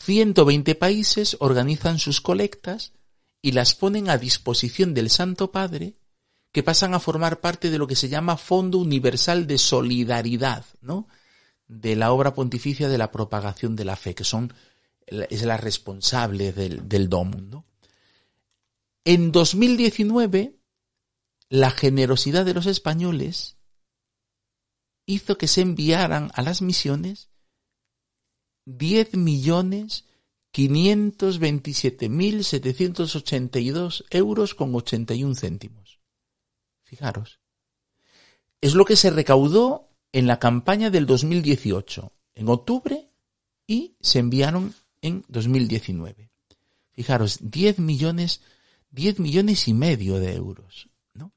[0.01, 2.93] 120 países organizan sus colectas
[3.41, 5.95] y las ponen a disposición del Santo Padre,
[6.51, 11.07] que pasan a formar parte de lo que se llama Fondo Universal de Solidaridad, ¿no?
[11.69, 14.53] De la obra pontificia de la propagación de la fe, que son
[15.07, 17.64] es la responsable del, del DOMUN.
[19.05, 20.57] En 2019,
[21.49, 23.57] la generosidad de los españoles
[25.07, 27.31] hizo que se enviaran a las misiones
[28.66, 30.05] 10 millones
[30.51, 36.01] 527 mil 782 euros con 81 céntimos.
[36.83, 37.40] Fijaros.
[38.61, 43.11] Es lo que se recaudó en la campaña del 2018, en octubre,
[43.66, 44.75] y se enviaron
[45.07, 46.31] en 2019.
[46.92, 48.40] Fijaros, 10 millones,
[48.90, 50.88] 10 millones y medio de euros.
[51.14, 51.33] ¿no?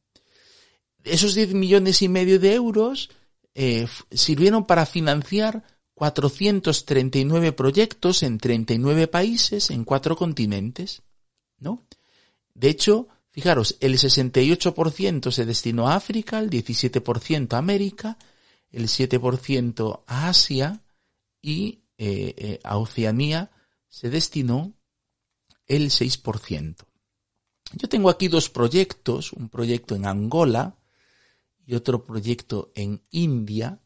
[1.04, 3.10] Esos 10 millones y medio de euros
[3.56, 11.02] eh, sirvieron para financiar 439 proyectos en 39 países en cuatro continentes.
[11.58, 11.86] ¿no?
[12.54, 18.18] De hecho, fijaros, el 68% se destinó a África, el 17% a América,
[18.72, 20.82] el 7% a Asia
[21.42, 23.52] y eh, eh, a Oceanía
[23.90, 24.74] se destinó
[25.68, 26.76] el 6%.
[27.74, 30.76] Yo tengo aquí dos proyectos, un proyecto en Angola
[31.66, 33.80] y otro proyecto en India,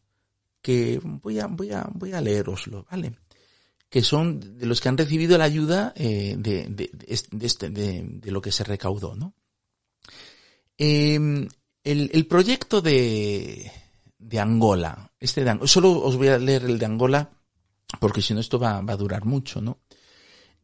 [0.62, 3.18] que voy a, voy a, voy a leeroslo, ¿vale?
[3.90, 8.42] Que son de los que han recibido la ayuda eh, de, de, de, este, lo
[8.42, 9.34] que se recaudó, ¿no?
[10.78, 11.16] Eh,
[11.84, 13.70] el, el, proyecto de,
[14.40, 17.30] Angola, este de, solo os voy a leer el de Angola,
[18.00, 19.82] porque si no esto va, va a durar mucho, ¿no?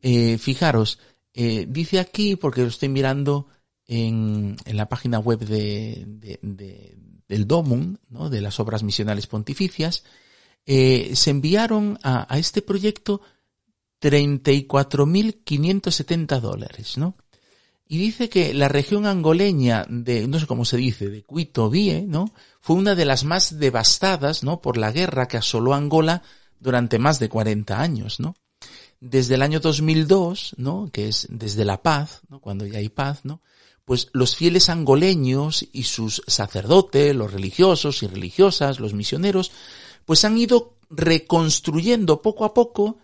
[0.01, 0.99] Eh, fijaros,
[1.33, 3.47] eh, dice aquí, porque lo estoy mirando
[3.85, 6.95] en, en la página web de, de, de,
[7.27, 8.29] del DOMUN, ¿no?
[8.29, 10.03] de las obras misionales pontificias,
[10.65, 13.21] eh, se enviaron a, a este proyecto
[14.01, 17.17] 34.570 dólares, ¿no?
[17.91, 22.05] Y dice que la región angoleña de, no sé cómo se dice, de Cuito Vie,
[22.07, 22.31] ¿no?
[22.62, 24.62] Fue una de las más devastadas, ¿no?
[24.62, 26.21] Por la guerra que asoló Angola
[26.59, 28.35] durante más de 40 años, ¿no?
[28.99, 30.89] Desde el año 2002, ¿no?
[30.91, 32.39] Que es desde la paz, ¿no?
[32.39, 33.41] Cuando ya hay paz, ¿no?
[33.85, 39.51] Pues los fieles angoleños y sus sacerdotes, los religiosos y religiosas, los misioneros,
[40.05, 42.97] pues han ido reconstruyendo poco a poco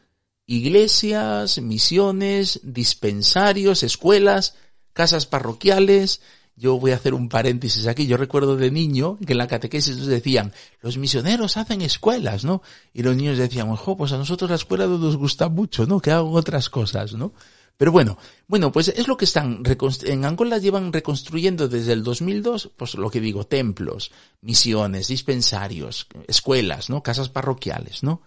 [0.48, 4.56] iglesias, misiones, dispensarios, escuelas,
[4.94, 6.22] casas parroquiales,
[6.56, 8.08] yo voy a hacer un paréntesis aquí.
[8.08, 12.62] Yo recuerdo de niño que en la catequesis nos decían, los misioneros hacen escuelas, ¿no?
[12.94, 16.00] Y los niños decían, ojo, pues a nosotros la escuela no nos gusta mucho, ¿no?
[16.00, 17.34] Que hagan otras cosas, ¿no?
[17.78, 19.64] Pero bueno, bueno, pues es lo que están,
[20.04, 26.90] en Angola llevan reconstruyendo desde el 2002, pues lo que digo, templos, misiones, dispensarios, escuelas,
[26.90, 27.04] ¿no?
[27.04, 28.22] Casas parroquiales, ¿no?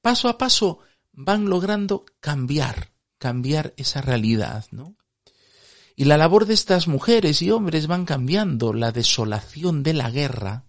[0.00, 0.78] Paso a paso
[1.12, 4.96] van logrando cambiar, cambiar esa realidad, ¿no?
[5.96, 10.64] Y la labor de estas mujeres y hombres van cambiando la desolación de la guerra,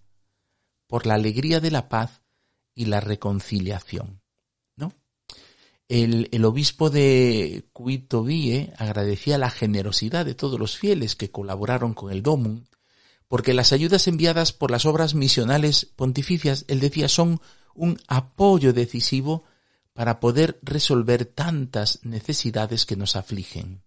[0.87, 2.21] por la alegría de la paz
[2.75, 4.21] y la reconciliación.
[4.75, 4.93] ¿no?
[5.87, 12.21] El, obispo de Vie agradecía la generosidad de todos los fieles que colaboraron con el
[12.21, 12.65] Domum,
[13.27, 17.41] porque las ayudas enviadas por las obras misionales pontificias, él decía, son
[17.73, 19.43] un apoyo decisivo
[19.93, 23.84] para poder resolver tantas necesidades que nos afligen.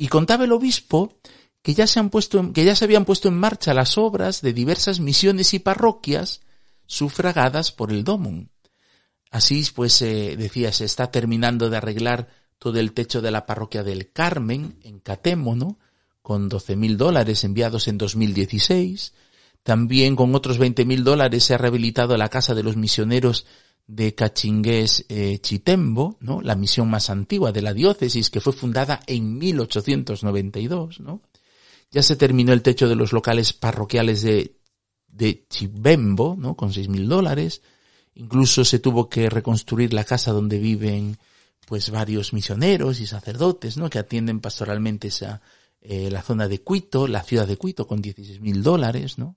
[0.00, 1.12] Y contaba el obispo
[1.60, 4.54] que ya se han puesto, que ya se habían puesto en marcha las obras de
[4.54, 6.40] diversas misiones y parroquias
[6.86, 8.46] sufragadas por el Domum.
[9.30, 13.82] Así, pues, eh, decía, se está terminando de arreglar todo el techo de la parroquia
[13.82, 15.78] del Carmen, en Catémono,
[16.22, 19.12] con doce mil dólares enviados en 2016.
[19.62, 23.44] También con otros veinte mil dólares se ha rehabilitado la casa de los misioneros
[23.90, 26.40] de Cachingués eh, Chitembo, ¿no?
[26.42, 31.22] La misión más antigua de la diócesis que fue fundada en 1892, ¿no?
[31.90, 34.60] Ya se terminó el techo de los locales parroquiales de,
[35.08, 36.54] de Chibembo, ¿no?
[36.56, 37.62] Con seis mil dólares.
[38.14, 41.18] Incluso se tuvo que reconstruir la casa donde viven,
[41.66, 43.90] pues, varios misioneros y sacerdotes, ¿no?
[43.90, 45.42] Que atienden pastoralmente esa,
[45.80, 49.34] eh, la zona de Cuito, la ciudad de Cuito, con dieciséis mil dólares, ¿no?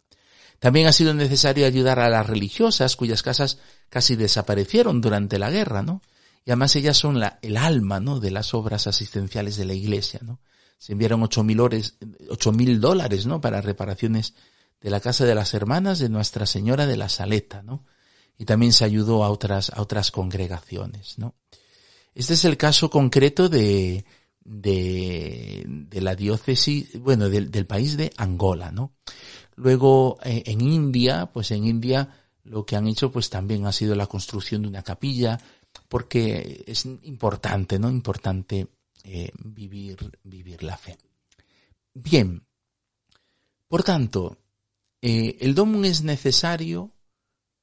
[0.63, 3.58] También ha sido necesario ayudar a las religiosas cuyas casas
[3.89, 6.02] casi desaparecieron durante la guerra, ¿no?
[6.45, 8.21] Y además ellas son el alma, ¿no?
[8.21, 10.39] De las obras asistenciales de la iglesia, ¿no?
[10.78, 13.41] Se enviaron ocho mil, dólares, ¿no?
[13.41, 14.36] Para reparaciones
[14.80, 17.84] de la casa de las hermanas de Nuestra Señora de la Saleta, ¿no?
[18.38, 21.36] Y también se ayudó a otras, a otras congregaciones, ¿no?
[22.15, 24.06] Este es el caso concreto de,
[24.45, 28.93] de, de la diócesis, bueno, del país de Angola, ¿no?
[29.56, 32.10] Luego, eh, en India, pues en India
[32.44, 35.39] lo que han hecho pues también ha sido la construcción de una capilla,
[35.88, 37.89] porque es importante, ¿no?
[37.89, 38.68] Importante
[39.04, 40.98] eh, vivir, vivir la fe.
[41.94, 42.44] Bien,
[43.68, 44.38] por tanto,
[45.02, 46.92] eh, el domum es necesario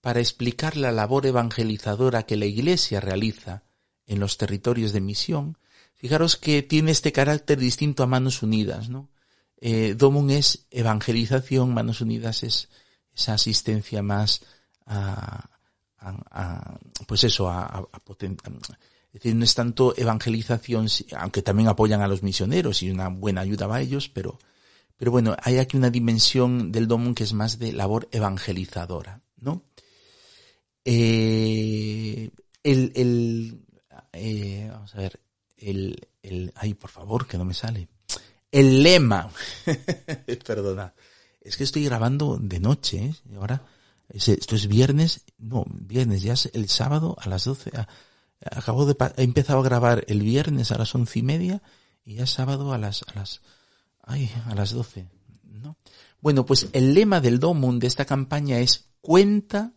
[0.01, 3.65] para explicar la labor evangelizadora que la Iglesia realiza
[4.07, 5.59] en los territorios de misión.
[5.95, 9.09] Fijaros que tiene este carácter distinto a manos unidas, ¿no?
[9.61, 12.69] Eh, Domum es evangelización, Manos Unidas es
[13.15, 14.43] esa asistencia más
[14.87, 15.49] a,
[17.07, 17.87] pues eso, a,
[18.19, 23.43] es decir, no es tanto evangelización, aunque también apoyan a los misioneros y una buena
[23.43, 24.39] ayuda va a ellos, pero,
[24.97, 29.65] pero bueno, hay aquí una dimensión del Domum que es más de labor evangelizadora, ¿no?
[30.85, 32.31] Eh,
[32.63, 33.65] el, el,
[34.13, 35.21] eh, vamos a ver,
[35.59, 37.89] el, el, ay, por favor, que no me sale.
[38.51, 39.31] El lema,
[40.47, 40.95] perdona,
[41.41, 43.15] es que estoy grabando de noche, ¿eh?
[43.37, 43.65] ahora,
[44.09, 47.71] esto es viernes, no, viernes, ya es el sábado a las 12,
[48.45, 51.63] acabo de, he empezado a grabar el viernes a las once y media
[52.05, 53.41] y ya es sábado a las, a las,
[54.03, 55.09] ay, a las doce,
[55.45, 55.77] ¿no?
[56.21, 59.75] Bueno, pues el lema del Domum de esta campaña es cuenta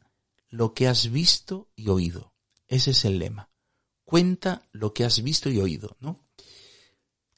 [0.50, 2.34] lo que has visto y oído.
[2.68, 3.50] Ese es el lema.
[4.04, 6.26] Cuenta lo que has visto y oído, ¿no?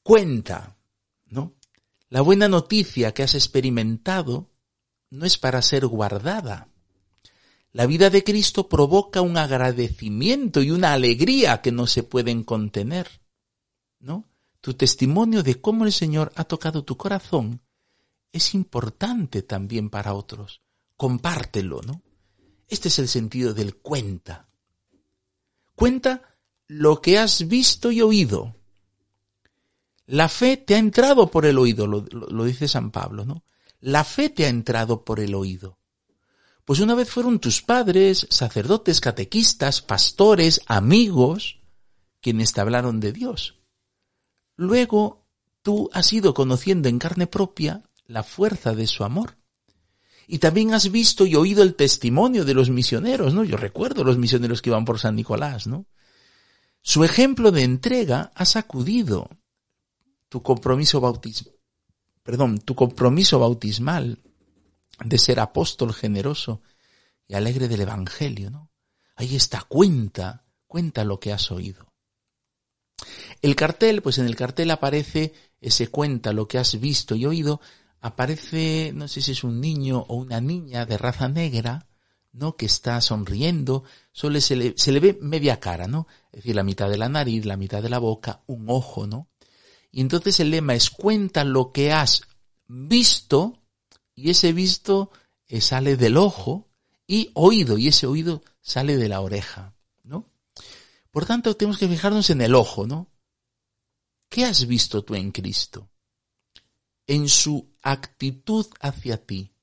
[0.02, 0.75] Cuenta,
[1.26, 1.56] ¿no?
[2.10, 4.52] La buena noticia que has experimentado
[5.10, 6.70] no es para ser guardada,
[7.76, 13.10] la vida de Cristo provoca un agradecimiento y una alegría que no se pueden contener.
[14.00, 14.30] ¿No?
[14.62, 17.62] Tu testimonio de cómo el Señor ha tocado tu corazón
[18.36, 20.62] es importante también para otros.
[20.96, 22.02] Compártelo, ¿no?
[22.68, 24.50] Este es el sentido del cuenta.
[25.76, 28.56] Cuenta lo que has visto y oído.
[30.08, 33.44] La fe te ha entrado por el oído, lo, dice San Pablo, ¿no?
[33.80, 35.80] La fe te ha entrado por el oído.
[36.64, 41.60] Pues una vez fueron tus padres, sacerdotes, catequistas, pastores, amigos,
[42.22, 43.60] quienes te hablaron de Dios.
[44.56, 45.28] Luego
[45.62, 49.38] tú has ido conociendo en carne propia la fuerza de su amor.
[50.28, 53.44] Y también has visto y oído el testimonio de los misioneros, ¿no?
[53.44, 55.86] Yo recuerdo los misioneros que iban por San Nicolás, ¿no?
[56.82, 59.30] Su ejemplo de entrega ha sacudido
[60.36, 61.56] tu compromiso bautismal,
[62.22, 64.22] perdón, tu compromiso bautismal
[65.00, 66.62] de ser apóstol generoso
[67.26, 68.70] y alegre del Evangelio, ¿no?
[69.16, 71.94] Ahí está, cuenta, cuenta lo que has oído.
[73.42, 75.32] El cartel, pues en el cartel aparece
[75.62, 77.62] ese cuenta lo que has visto y oído,
[78.02, 81.88] aparece, no sé si es un niño o una niña de raza negra,
[82.34, 82.58] ¿no?
[82.58, 86.08] Que está sonriendo, solo se le, se le ve media cara, ¿no?
[86.34, 89.30] Es decir, la mitad de la nariz, la mitad de la boca, un ojo, ¿no?
[89.96, 92.24] Y entonces el lema es cuenta lo que has
[92.68, 93.62] visto
[94.14, 95.10] y ese visto
[95.48, 96.68] eh, sale del ojo
[97.08, 99.74] y oído y ese oído sale de la oreja,
[100.04, 100.30] ¿no?
[101.12, 103.10] Por tanto, tenemos que fijarnos en el ojo, ¿no?
[104.28, 105.90] ¿Qué has visto tú en Cristo?
[107.08, 109.54] En su actitud hacia ti,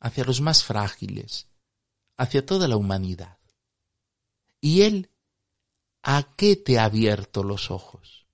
[0.00, 1.48] hacia los más frágiles,
[2.16, 3.36] hacia toda la humanidad.
[4.58, 5.10] ¿Y Él
[6.02, 8.25] a qué te ha abierto los ojos?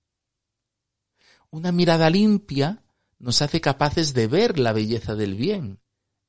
[1.53, 2.81] Una mirada limpia
[3.19, 5.79] nos hace capaces de ver la belleza del bien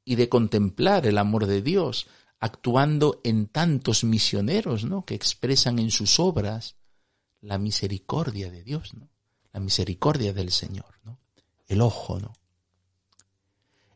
[0.04, 2.08] y de contemplar el amor de Dios,
[2.40, 5.06] actuando en tantos misioneros, ¿no?
[5.06, 6.76] que expresan en sus obras
[7.40, 9.08] la misericordia de Dios, ¿no?
[9.50, 11.18] La misericordia del Señor, ¿no?
[11.68, 12.34] El ojo, ¿no?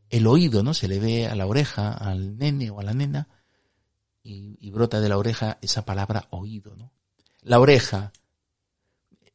[0.08, 0.72] El oído, ¿no?
[0.72, 3.28] Se le ve a la oreja al nene o a la nena
[4.22, 6.90] y, y brota de la oreja esa palabra oído, ¿no?
[7.42, 8.14] La oreja.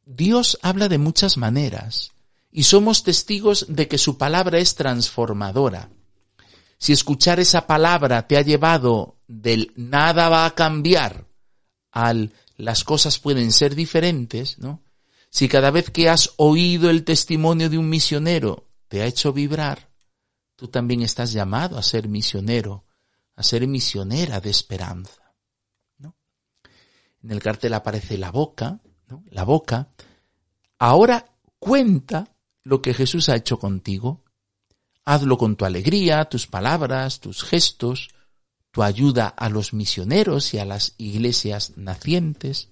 [0.05, 2.11] Dios habla de muchas maneras
[2.51, 5.89] y somos testigos de que su palabra es transformadora.
[6.77, 11.25] Si escuchar esa palabra te ha llevado del nada va a cambiar
[11.91, 14.83] al las cosas pueden ser diferentes, ¿no?
[15.29, 19.89] Si cada vez que has oído el testimonio de un misionero te ha hecho vibrar,
[20.55, 22.85] tú también estás llamado a ser misionero,
[23.35, 25.33] a ser misionera de esperanza,
[25.97, 26.15] ¿no?
[27.23, 28.79] En el cartel aparece la boca,
[29.29, 29.89] La boca.
[30.79, 31.25] Ahora
[31.59, 34.23] cuenta lo que Jesús ha hecho contigo.
[35.05, 38.09] Hazlo con tu alegría, tus palabras, tus gestos,
[38.71, 42.69] tu ayuda a los misioneros y a las iglesias nacientes.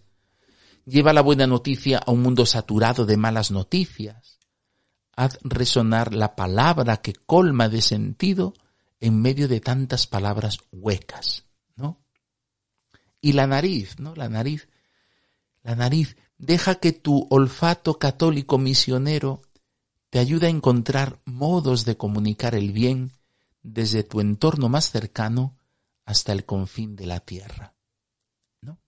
[0.85, 4.39] Lleva la buena noticia a un mundo saturado de malas noticias.
[5.15, 8.53] Haz resonar la palabra que colma de sentido
[8.99, 12.01] en medio de tantas palabras huecas, ¿no?
[13.19, 14.15] Y la nariz, ¿no?
[14.15, 14.69] La nariz,
[15.63, 19.43] la nariz, deja que tu olfato católico misionero
[20.09, 23.11] te ayude a encontrar modos de comunicar el bien
[23.61, 25.55] desde tu entorno más cercano
[26.03, 27.75] hasta el confín de la tierra.
[28.61, 28.79] ¿No?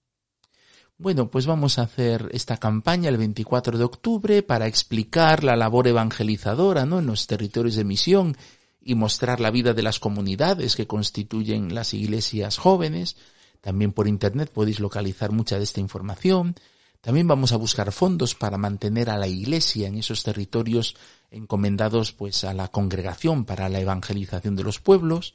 [0.98, 5.88] Bueno, pues vamos a hacer esta campaña el 24 de octubre para explicar la labor
[5.88, 8.36] evangelizadora en los territorios de misión
[8.82, 13.16] y mostrar la vida de las comunidades que constituyen las iglesias jóvenes.
[13.62, 16.56] También por internet podéis localizar mucha de esta información.
[17.04, 20.96] También vamos a buscar fondos para mantener a la iglesia en esos territorios
[21.32, 25.34] encomendados pues a la congregación para la evangelización de los pueblos.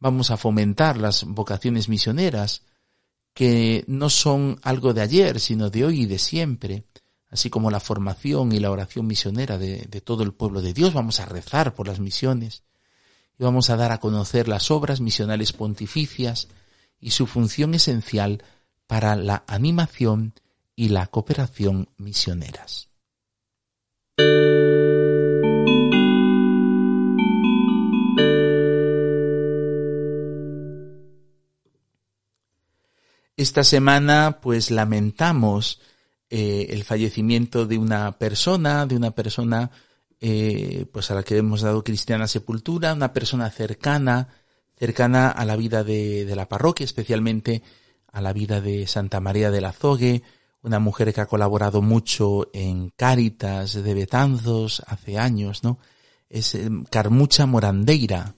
[0.00, 2.62] Vamos a fomentar las vocaciones misioneras,
[3.32, 6.82] que no son algo de ayer, sino de hoy y de siempre,
[7.30, 10.92] así como la formación y la oración misionera de, de todo el pueblo de Dios.
[10.94, 12.64] Vamos a rezar por las misiones
[13.38, 16.48] y vamos a dar a conocer las obras misionales pontificias
[16.98, 18.42] y su función esencial
[18.88, 20.34] para la animación
[20.74, 22.88] y la cooperación misioneras.
[33.36, 35.80] Esta semana pues lamentamos
[36.30, 39.70] eh, el fallecimiento de una persona, de una persona
[40.20, 44.28] eh, pues a la que hemos dado cristiana sepultura, una persona cercana,
[44.76, 47.62] cercana a la vida de, de la parroquia, especialmente
[48.12, 50.22] a la vida de Santa María del Azogue,
[50.62, 55.78] una mujer que ha colaborado mucho en Cáritas de Betanzos hace años, ¿no?
[56.30, 58.34] Es eh, Carmucha Morandeira.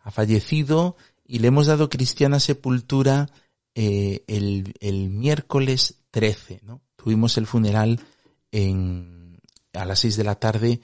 [0.00, 3.28] Ha fallecido y le hemos dado cristiana sepultura
[3.74, 6.80] eh, el, el, miércoles 13, ¿no?
[6.96, 8.00] Tuvimos el funeral
[8.50, 9.38] en,
[9.74, 10.80] a las 6 de la tarde,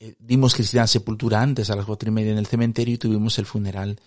[0.00, 3.38] eh, dimos cristiana sepultura antes, a las cuatro y media en el cementerio y tuvimos
[3.38, 4.00] el funeral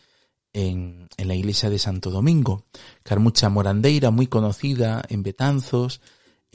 [0.52, 2.66] en, en la iglesia de Santo Domingo.
[3.04, 6.02] Carmucha Morandeira, muy conocida en Betanzos.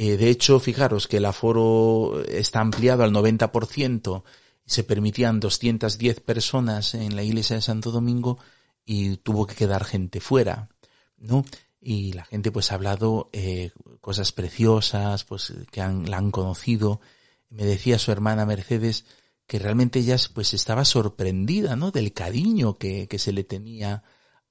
[0.03, 4.25] Eh, de hecho, fijaros que el aforo está ampliado al 90%,
[4.67, 8.39] se permitían 210 personas en la iglesia de Santo Domingo
[8.85, 10.71] y tuvo que quedar gente fuera.
[11.19, 11.45] ¿no?
[11.81, 17.01] Y la gente pues ha hablado eh, cosas preciosas, pues que han, la han conocido.
[17.49, 19.05] Me decía su hermana Mercedes
[19.47, 21.93] que realmente ella pues estaba sorprendida, ¿no?
[21.93, 24.03] Del cariño que, que se le tenía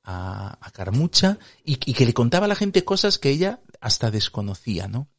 [0.03, 5.09] a, Carmucha y, que le contaba a la gente cosas que ella hasta desconocía, ¿no?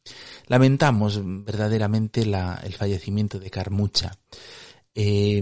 [0.47, 4.17] Lamentamos verdaderamente el fallecimiento de Carmucha.
[4.95, 5.41] Eh,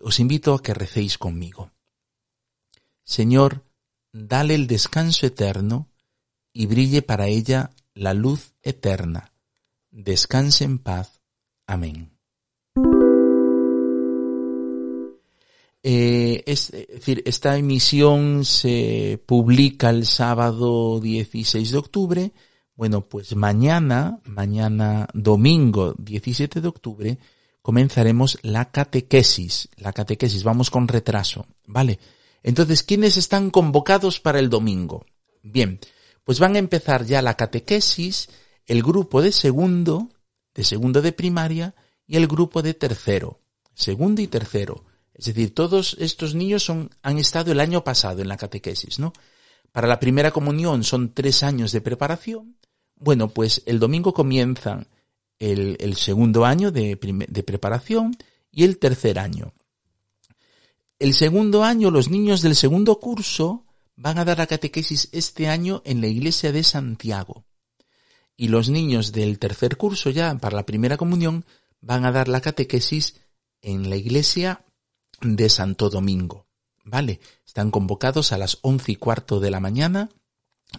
[0.00, 1.70] os invito a que recéis conmigo.
[3.04, 3.64] Señor,
[4.12, 5.88] dale el descanso eterno
[6.52, 9.32] y brille para ella la luz eterna.
[9.90, 11.20] Descanse en paz.
[11.66, 12.11] Amén.
[15.82, 22.32] Eh, es, decir, esta emisión se publica el sábado 16 de octubre.
[22.74, 27.18] Bueno, pues mañana, mañana domingo 17 de octubre,
[27.62, 29.68] comenzaremos la catequesis.
[29.76, 31.98] La catequesis, vamos con retraso, ¿vale?
[32.42, 35.04] Entonces, ¿quiénes están convocados para el domingo?
[35.42, 35.80] Bien,
[36.24, 38.28] pues van a empezar ya la catequesis,
[38.66, 40.10] el grupo de segundo,
[40.54, 41.74] de segundo de primaria
[42.06, 43.40] y el grupo de tercero,
[43.74, 44.84] segundo y tercero.
[45.22, 49.12] Es decir, todos estos niños han estado el año pasado en la catequesis, ¿no?
[49.70, 52.56] Para la primera comunión son tres años de preparación.
[52.96, 54.88] Bueno, pues el domingo comienzan
[55.38, 56.98] el, el segundo año de,
[57.28, 58.16] de preparación
[58.50, 59.54] y el tercer año.
[60.98, 63.64] El segundo año, los niños del segundo curso
[63.94, 67.44] van a dar la catequesis este año en la iglesia de Santiago.
[68.36, 71.44] Y los niños del tercer curso ya, para la primera comunión,
[71.80, 73.20] van a dar la catequesis
[73.60, 74.64] en la iglesia
[75.22, 76.46] de Santo Domingo.
[76.84, 77.20] ¿Vale?
[77.46, 80.10] Están convocados a las once y cuarto de la mañana,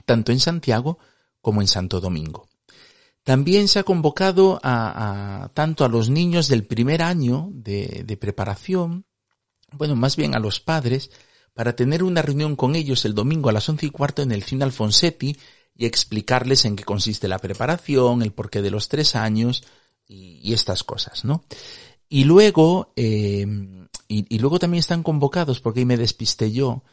[0.05, 0.99] tanto en Santiago
[1.41, 2.49] como en Santo Domingo.
[3.23, 9.05] También se ha convocado a, tanto a los niños del primer año de, de preparación,
[9.71, 11.09] bueno, más bien a los padres,
[11.53, 14.43] para tener una reunión con ellos el domingo a las once y cuarto en el
[14.43, 15.37] cine Alfonsetti
[15.75, 19.63] y explicarles en qué consiste la preparación, el porqué de los tres años
[20.05, 21.45] y, estas cosas, ¿no?
[22.09, 23.47] Y luego, eh,
[24.07, 26.83] y, luego también están convocados, porque ahí me despisté yo,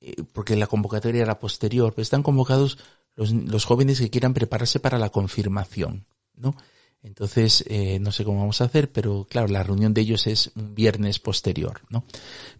[0.00, 2.78] eh, porque la convocatoria era posterior, pero están convocados
[3.16, 6.06] los, los jóvenes que quieran prepararse para la confirmación,
[6.36, 6.54] ¿no?
[7.02, 10.50] Entonces, eh, no sé cómo vamos a hacer, pero claro, la reunión de ellos es
[10.54, 12.04] un viernes posterior, ¿no?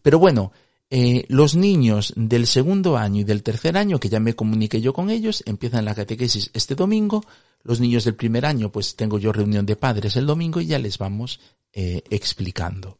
[0.02, 0.52] Pero bueno,
[0.88, 4.92] eh, los niños del segundo año y del tercer año, que ya me comuniqué yo
[4.92, 7.24] con ellos, empiezan la catequesis este domingo.
[7.62, 10.78] Los niños del primer año, pues tengo yo reunión de padres el domingo y ya
[10.78, 11.40] les vamos
[11.72, 12.99] eh, explicando.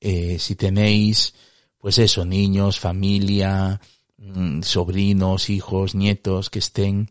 [0.00, 1.34] Eh, si tenéis,
[1.78, 3.80] pues eso, niños, familia,
[4.18, 7.10] mm, sobrinos, hijos, nietos que estén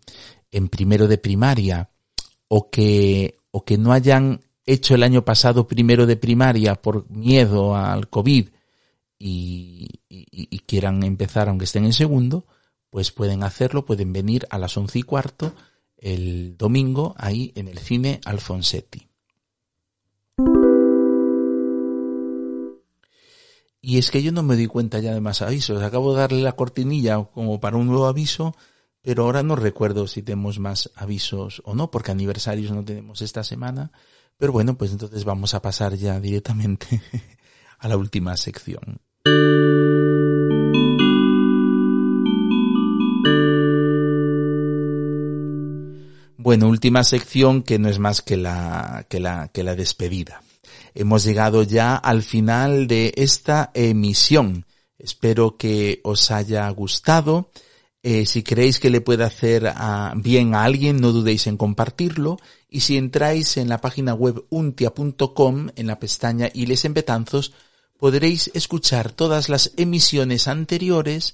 [0.51, 1.89] en primero de primaria
[2.47, 7.75] o que o que no hayan hecho el año pasado primero de primaria por miedo
[7.75, 8.49] al COVID
[9.17, 9.87] y,
[10.65, 12.47] quieran empezar aunque estén en segundo,
[12.89, 15.53] pues pueden hacerlo, pueden venir a las once y cuarto
[15.97, 19.07] el domingo ahí en el cine Alfonsetti.
[23.87, 25.83] Y es que yo no me di cuenta ya de más avisos.
[25.83, 28.55] Acabo de darle la cortinilla como para un nuevo aviso
[29.05, 33.43] pero ahora no recuerdo si tenemos más avisos o no, porque aniversarios no tenemos esta
[33.43, 33.91] semana.
[34.35, 37.03] Pero bueno, pues entonces vamos a pasar ya directamente
[37.77, 38.97] a la última sección.
[46.39, 50.41] Bueno, última sección que no es más que la, que la, que la despedida.
[50.95, 54.65] Hemos llegado ya al final de esta emisión.
[54.97, 57.51] Espero que os haya gustado
[58.07, 62.37] eh, si creéis que le puede hacer ah, bien a alguien, no dudéis en compartirlo.
[62.69, 67.53] Y si entráis en la página web untia.com, en la pestaña Iles en Betanzos,
[67.97, 71.33] podréis escuchar todas las emisiones anteriores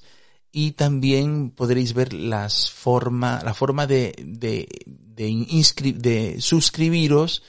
[0.50, 7.42] y también podréis ver las forma, la forma de, de, de, suscribiros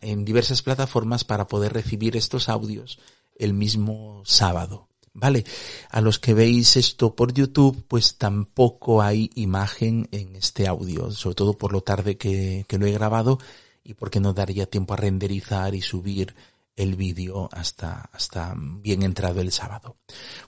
[0.00, 2.98] en diversas plataformas para poder recibir estos audios
[3.36, 4.88] el mismo sábado.
[5.14, 5.44] Vale,
[5.90, 11.34] a los que veis esto por YouTube, pues tampoco hay imagen en este audio, sobre
[11.34, 13.38] todo por lo tarde que, lo he grabado
[13.84, 16.34] y porque no daría tiempo a renderizar y subir
[16.76, 19.96] el vídeo hasta, hasta bien entrado el sábado.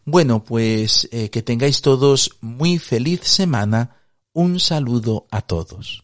[0.06, 4.00] Bueno, pues eh, que tengáis todos muy feliz semana.
[4.32, 6.03] Un saludo a todos.